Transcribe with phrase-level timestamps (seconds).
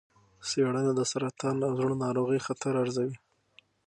[0.47, 3.17] څېړنه د سرطان او زړه ناروغۍ خطر ارزوي.